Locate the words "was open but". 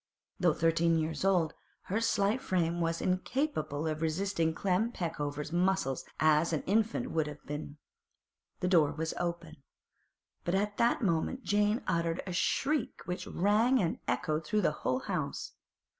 8.93-10.55